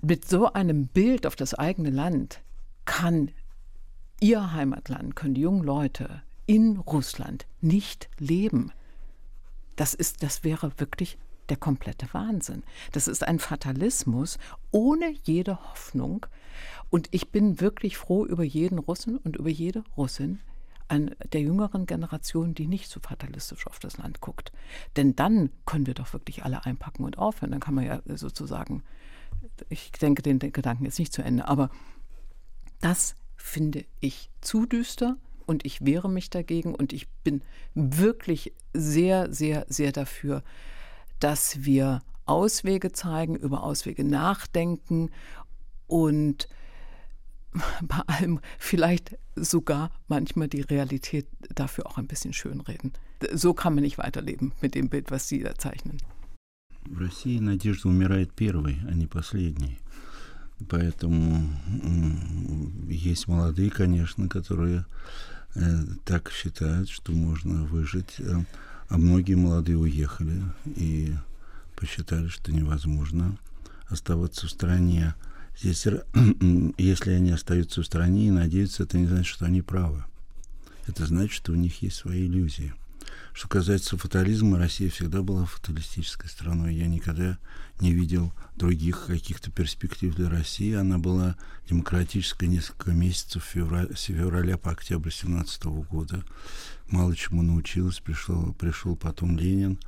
[0.00, 2.40] Mit so einem Bild auf das eigene Land
[2.86, 3.30] kann
[4.18, 8.72] Ihr Heimatland, können die jungen Leute in Russland nicht leben.
[9.76, 12.62] Das, ist, das wäre wirklich der komplette Wahnsinn.
[12.92, 14.38] Das ist ein Fatalismus
[14.70, 16.26] ohne jede Hoffnung.
[16.90, 20.40] Und ich bin wirklich froh über jeden Russen und über jede Russin
[20.88, 24.52] an der jüngeren Generation, die nicht so fatalistisch auf das Land guckt.
[24.96, 27.52] Denn dann können wir doch wirklich alle einpacken und aufhören.
[27.52, 28.82] Dann kann man ja sozusagen,
[29.68, 31.70] ich denke den, Gedanken jetzt nicht zu Ende, aber
[32.80, 37.42] das finde ich zu düster und ich wehre mich dagegen und ich bin
[37.74, 40.42] wirklich sehr, sehr, sehr dafür,
[41.19, 45.09] dass wir Auswege zeigen, über Auswege nachdenken
[45.87, 46.47] und
[47.81, 52.93] bei allem vielleicht sogar manchmal die Realität dafür auch ein bisschen schönreden.
[53.33, 55.97] So kann man nicht weiterleben mit dem Bild, was Sie da zeichnen.
[56.85, 59.79] В России надежда умирает первой, а не последней.
[60.67, 61.49] Поэтому
[62.87, 64.85] есть молодые, конечно, которые
[65.55, 68.21] э, так считают, что можно выжить.
[68.88, 71.14] А многие молодые уехали и
[71.76, 73.36] посчитали, что невозможно
[73.88, 75.14] оставаться в стране.
[75.58, 75.86] Здесь,
[76.78, 80.04] если они остаются в стране и надеются, это не значит, что они правы.
[80.86, 82.74] Это значит, что у них есть свои иллюзии.
[83.32, 86.74] Что касается фатализма, Россия всегда была фаталистической страной.
[86.74, 87.38] Я никогда
[87.80, 90.74] не видел других каких-то перспектив для России.
[90.74, 91.36] Она была
[91.68, 96.22] демократической несколько месяцев февраля, с февраля по октябрь 17 года.
[96.88, 99.78] Мало чему научилась, пришел, пришел потом Ленин.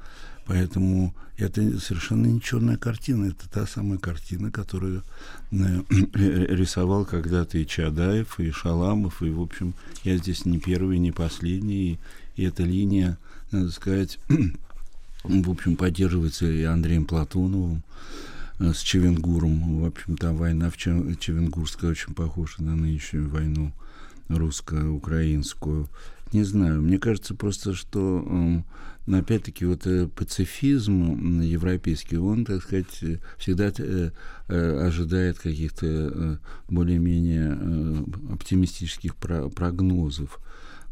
[0.46, 5.02] Поэтому это совершенно не черная картина, это та самая картина, которую
[5.50, 5.56] э,
[6.12, 9.74] рисовал когда-то и Чадаев, и Шаламов, и, в общем,
[10.04, 11.98] я здесь не первый, не последний,
[12.36, 13.18] и, эта линия,
[13.50, 14.18] надо сказать,
[15.24, 17.82] в общем, поддерживается и Андреем Платоновым,
[18.58, 19.80] э, с Чевенгуром.
[19.80, 23.72] В общем, там война в Чевенгурской очень похожа на нынешнюю войну
[24.28, 25.88] русско-украинскую.
[26.32, 28.62] Не знаю, мне кажется просто, что
[29.06, 33.02] опять-таки вот э, пацифизм европейский, он, так сказать,
[33.38, 34.10] всегда э,
[34.48, 40.40] ожидает каких-то более-менее оптимистических прогнозов.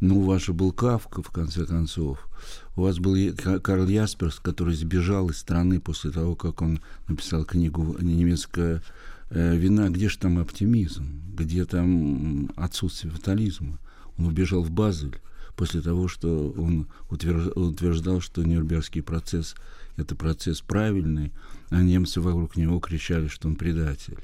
[0.01, 2.29] Ну, у вас же был Кавка, в конце концов.
[2.77, 7.97] У вас был Карл Ясперс, который сбежал из страны после того, как он написал книгу
[8.01, 8.83] «Немецкая
[9.31, 9.89] вина».
[9.89, 11.07] Где же там оптимизм?
[11.35, 13.79] Где там отсутствие фатализма?
[14.19, 15.19] Он убежал в Базель
[15.57, 19.55] после того, что он утверждал, что Нюрнбергский процесс–
[19.97, 21.33] это процесс правильный,
[21.71, 24.19] а немцы вокруг него кричали, что он предатель.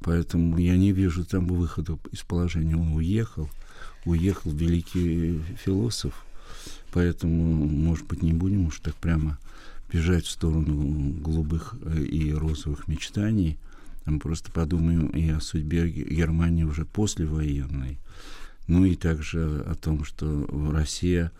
[0.00, 2.76] Поэтому я не вижу там выхода из положения.
[2.76, 3.48] Он уехал,
[4.04, 6.24] уехал великий философ.
[6.92, 9.38] Поэтому, может быть, не будем уж так прямо
[9.92, 13.58] бежать в сторону голубых э, и розовых мечтаний.
[14.04, 17.98] Мы просто подумаем и о судьбе Германии уже послевоенной.
[18.66, 21.30] Ну и также о том, что Россия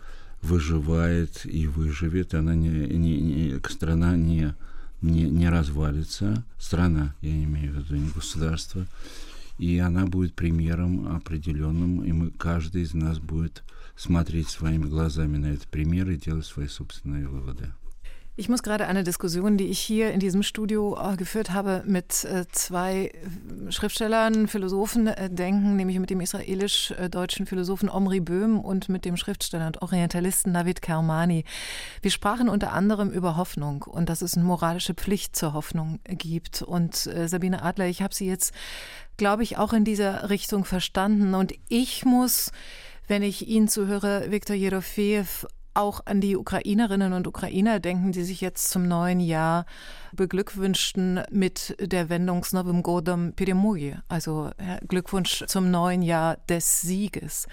[0.41, 4.53] выживает и выживет, она не, не, не страна не,
[5.01, 8.85] не, не развалится, страна, я имею в виду, не государство,
[9.58, 13.64] и она будет примером определенным, и мы, каждый из нас будет
[13.96, 17.72] смотреть своими глазами на этот пример и делать свои собственные выводы.
[18.40, 22.24] Ich muss gerade eine Diskussion, die ich hier in diesem Studio äh, geführt habe, mit
[22.24, 23.10] äh, zwei
[23.68, 29.66] Schriftstellern, Philosophen äh, denken, nämlich mit dem israelisch-deutschen Philosophen Omri Böhm und mit dem Schriftsteller
[29.66, 31.44] und Orientalisten Navid Kermani.
[32.00, 36.62] Wir sprachen unter anderem über Hoffnung und dass es eine moralische Pflicht zur Hoffnung gibt.
[36.62, 38.54] Und Sabine Adler, ich habe Sie jetzt,
[39.17, 41.33] glaube ich, auch in dieser Richtung verstanden.
[41.33, 42.51] Und ich muss
[43.07, 45.45] wenn ich Ihnen zuhöre, Viktor Jerofeev,
[45.75, 49.65] auch an die Ukrainerinnen und Ukrainer denken, die sich jetzt zum neuen Jahr
[50.13, 54.51] beglückwünschten mit der Wendung Snovim Godom Peremuji, also
[54.87, 57.47] Glückwunsch zum neuen Jahr des Sieges.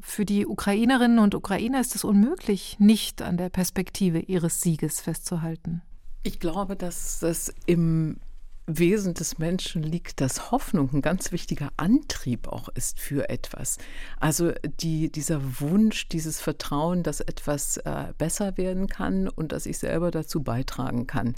[0.00, 5.82] Für die Ukrainerinnen und Ukrainer ist es unmöglich, nicht an der Perspektive ihres Sieges festzuhalten.
[6.22, 8.18] Ich glaube, dass es im
[8.66, 13.78] Wesen des Menschen liegt, dass Hoffnung ein ganz wichtiger Antrieb auch ist für etwas.
[14.18, 19.78] Also die, dieser Wunsch, dieses Vertrauen, dass etwas äh, besser werden kann und dass ich
[19.78, 21.36] selber dazu beitragen kann.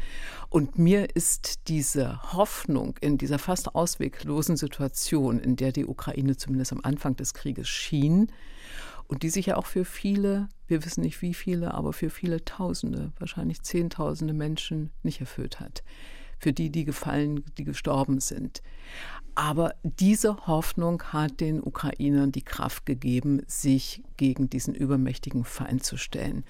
[0.48, 6.72] Und mir ist diese Hoffnung in dieser fast ausweglosen Situation, in der die Ukraine zumindest
[6.72, 8.32] am Anfang des Krieges schien,
[9.06, 12.44] und die sich ja auch für viele, wir wissen nicht wie viele, aber für viele
[12.44, 15.82] Tausende, wahrscheinlich Zehntausende Menschen nicht erfüllt hat
[16.38, 18.62] für die, die gefallen, die gestorben sind.
[19.34, 25.96] Aber diese Hoffnung hat den Ukrainern die Kraft gegeben, sich gegen diesen übermächtigen Feind zu
[25.96, 26.44] stellen.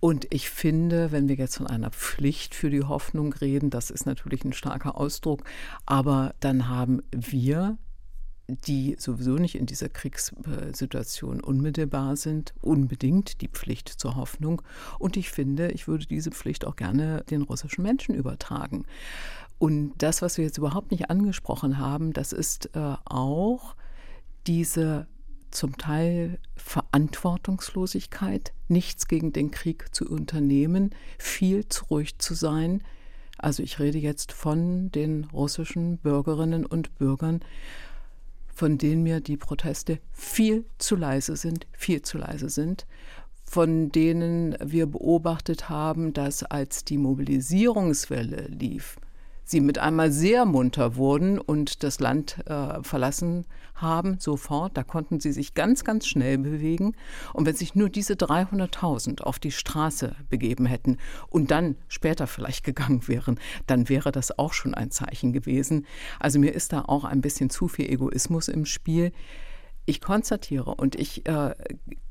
[0.00, 4.06] Und ich finde, wenn wir jetzt von einer Pflicht für die Hoffnung reden, das ist
[4.06, 5.44] natürlich ein starker Ausdruck,
[5.86, 7.78] aber dann haben wir
[8.48, 14.62] die sowieso nicht in dieser Kriegssituation unmittelbar sind, unbedingt die Pflicht zur Hoffnung.
[14.98, 18.84] Und ich finde, ich würde diese Pflicht auch gerne den russischen Menschen übertragen.
[19.58, 23.76] Und das, was wir jetzt überhaupt nicht angesprochen haben, das ist äh, auch
[24.46, 25.06] diese
[25.50, 32.82] zum Teil Verantwortungslosigkeit, nichts gegen den Krieg zu unternehmen, viel zu ruhig zu sein.
[33.38, 37.40] Also ich rede jetzt von den russischen Bürgerinnen und Bürgern,
[38.58, 42.88] von denen mir die Proteste viel zu leise sind, viel zu leise sind,
[43.44, 48.96] von denen wir beobachtet haben, dass als die Mobilisierungswelle lief,
[49.50, 54.76] sie mit einmal sehr munter wurden und das Land äh, verlassen haben, sofort.
[54.76, 56.94] Da konnten sie sich ganz, ganz schnell bewegen.
[57.32, 62.64] Und wenn sich nur diese 300.000 auf die Straße begeben hätten und dann später vielleicht
[62.64, 65.86] gegangen wären, dann wäre das auch schon ein Zeichen gewesen.
[66.20, 69.12] Also mir ist da auch ein bisschen zu viel Egoismus im Spiel.
[69.86, 71.54] Ich konstatiere und ich, äh,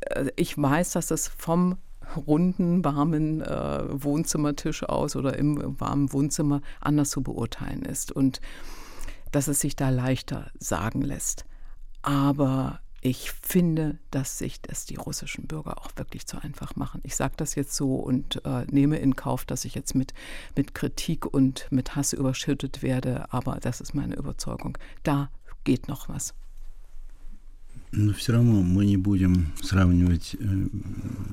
[0.01, 1.77] äh ich weiß, dass es vom
[2.15, 8.41] runden, warmen äh, Wohnzimmertisch aus oder im warmen Wohnzimmer anders zu beurteilen ist und
[9.31, 11.45] dass es sich da leichter sagen lässt.
[12.01, 17.01] Aber ich finde, dass sich das die russischen Bürger auch wirklich zu einfach machen.
[17.03, 20.13] Ich sage das jetzt so und äh, nehme in Kauf, dass ich jetzt mit,
[20.55, 24.77] mit Kritik und mit Hass überschüttet werde, aber das ist meine Überzeugung.
[25.03, 25.29] Da
[25.63, 26.33] geht noch was.
[27.91, 30.67] Но все равно мы не будем сравнивать э,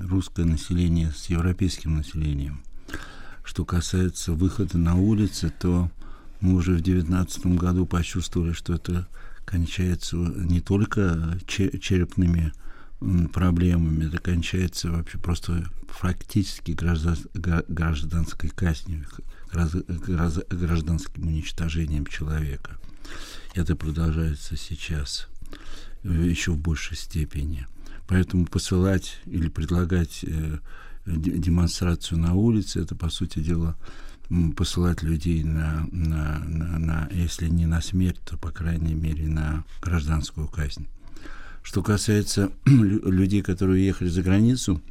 [0.03, 2.63] русское население с европейским населением.
[3.43, 5.91] Что касается выхода на улицы, то
[6.41, 9.09] мы уже в 2019 году почувствовали, что это
[9.45, 12.53] кончается не только черепными
[13.33, 19.07] проблемами, это кончается вообще просто фактически гражданской казнью,
[19.53, 22.79] гражданским уничтожением человека.
[23.55, 25.29] Это продолжается сейчас.
[26.05, 27.67] Еще в большей степени.
[28.07, 30.59] Поэтому посылать или предлагать э,
[31.07, 33.77] демонстрацию на улице, это, по сути дела,
[34.57, 39.65] посылать людей на, на, на, на, если не на смерть, то, по крайней мере, на
[39.83, 40.87] гражданскую казнь.
[41.63, 44.83] Что касается людей, которые уехали за границу,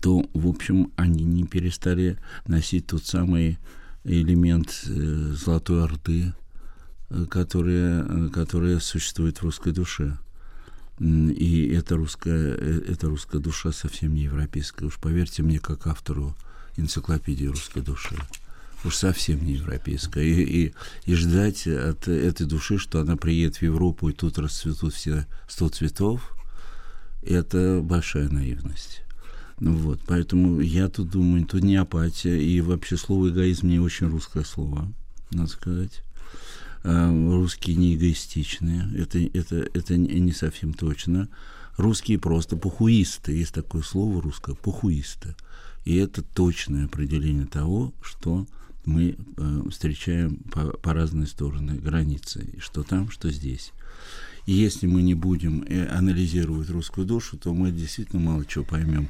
[0.00, 3.58] то, в общем, они не перестали носить тот самый
[4.04, 6.32] элемент э, Золотой Орды, э,
[7.30, 10.16] которая, э, которая существует в русской душе.
[10.98, 14.84] И эта русская, эта русская душа совсем не европейская.
[14.86, 16.36] Уж поверьте мне, как автору
[16.76, 18.16] энциклопедии русской души.
[18.84, 20.24] Уж совсем не европейская.
[20.24, 20.74] И, и,
[21.06, 25.68] и ждать от этой души, что она приедет в Европу и тут расцветут все сто
[25.68, 26.36] цветов,
[27.22, 29.02] это большая наивность.
[29.58, 34.08] Ну вот, поэтому я тут думаю, тут не апатия, и вообще слово эгоизм не очень
[34.08, 34.90] русское слово,
[35.30, 36.02] надо сказать.
[36.82, 41.28] А, русские не эгоистичные, это, это, это не совсем точно.
[41.76, 45.34] Русские просто пухуисты, есть такое слово русское, пухуисты.
[45.84, 48.46] И это точное определение того, что
[48.84, 53.72] мы э, встречаем по, по разные стороны границы, что там, что здесь.
[54.46, 59.08] И если мы не будем э, анализировать русскую душу, то мы действительно мало чего поймем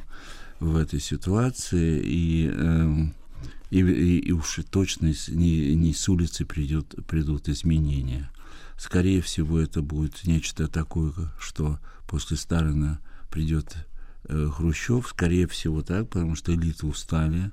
[0.58, 2.02] в этой ситуации.
[2.04, 3.10] И э,
[3.70, 8.30] и, и, и уж точно не, не с улицы придет, придут изменения.
[8.76, 13.00] Скорее всего, это будет нечто такое, что после Сталина
[13.30, 13.76] придет
[14.24, 17.52] э, Хрущев, скорее всего так, потому что элиты устали,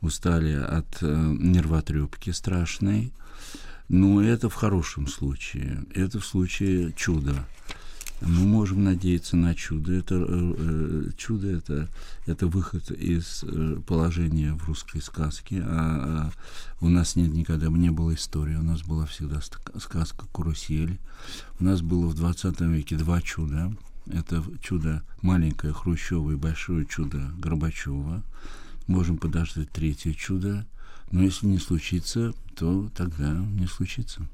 [0.00, 3.12] устали от э, нервотрепки страшной.
[3.88, 7.46] Но это в хорошем случае, это в случае чуда
[8.26, 9.92] мы можем надеяться на чудо.
[9.92, 11.88] Это э, э, чудо это
[12.26, 15.62] это выход из э, положения в русской сказке.
[15.64, 16.32] А, а
[16.84, 18.56] у нас нет никогда не было истории.
[18.56, 19.40] У нас была всегда
[19.78, 20.98] сказка Карусель.
[21.60, 23.72] У нас было в 20 веке два чуда.
[24.06, 28.22] Это чудо маленькое Хрущева и большое чудо Горбачева.
[28.86, 30.66] Можем подождать третье чудо.
[31.10, 34.26] Но если не случится, то тогда не случится.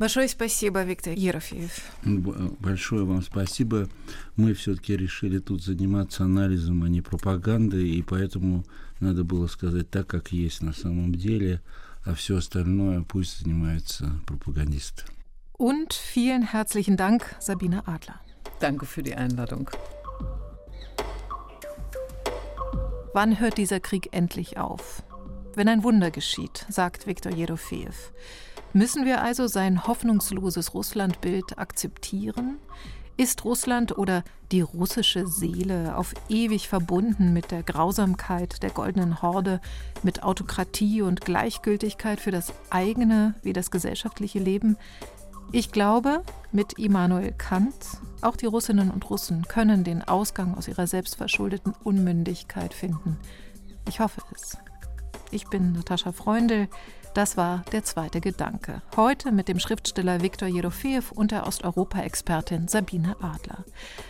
[0.00, 1.80] Большое спасибо, Виктор Ерофеев.
[2.02, 3.88] Большое вам спасибо.
[4.36, 8.64] Мы все-таки решили тут заниматься анализом, а не пропагандой, и поэтому
[9.00, 11.62] надо было сказать так, как есть на самом деле,
[12.04, 15.04] а все остальное пусть занимаются пропагандисты.
[15.58, 18.20] Und vielen herzlichen Dank, Sabine Adler.
[18.60, 19.70] Danke für die Einladung.
[23.14, 25.02] Wann hört dieser Krieg endlich auf?
[25.54, 28.12] Wenn ein Wunder geschieht, sagt Viktor Jerofeev.
[28.73, 32.57] Müssen wir also sein hoffnungsloses Russlandbild akzeptieren?
[33.17, 39.59] Ist Russland oder die russische Seele auf ewig verbunden mit der Grausamkeit der goldenen Horde,
[40.03, 44.77] mit Autokratie und Gleichgültigkeit für das eigene wie das gesellschaftliche Leben?
[45.51, 47.75] Ich glaube, mit Immanuel Kant,
[48.21, 53.17] auch die Russinnen und Russen können den Ausgang aus ihrer selbstverschuldeten Unmündigkeit finden.
[53.87, 54.57] Ich hoffe es.
[55.29, 56.69] Ich bin Natascha Freundl.
[57.13, 58.81] Das war der zweite Gedanke.
[58.95, 63.65] Heute mit dem Schriftsteller Viktor Jerofeev und der Osteuropa-Expertin Sabine Adler.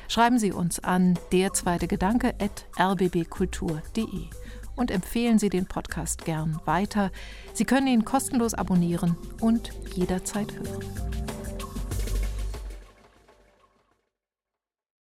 [0.08, 4.28] Schreiben Sie uns an der zweite Gedanke at rbbkultur.de
[4.76, 7.10] und empfehlen Sie den Podcast gern weiter.
[7.54, 11.41] Sie können ihn kostenlos abonnieren und jederzeit hören.